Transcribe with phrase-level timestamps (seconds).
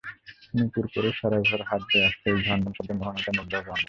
[0.55, 2.13] নূপুর পরে সারা ঘর হাঁটবে আর
[2.45, 3.75] ঝনঝন শব্দের মোহনীয়তায় মুগ্ধ হব আমরা।